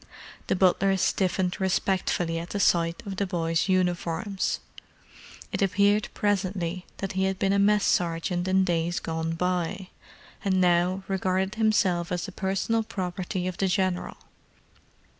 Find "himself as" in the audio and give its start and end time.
11.53-12.25